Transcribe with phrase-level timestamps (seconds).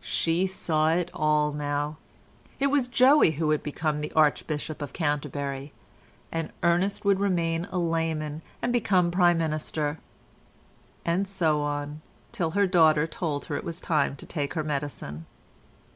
[0.00, 5.72] She saw it all now—it was Joey who would become Archbishop of Canterbury
[6.32, 10.00] and Ernest would remain a layman and become Prime Minister"...
[11.04, 12.00] and so on
[12.32, 15.24] till her daughter told her it was time to take her medicine.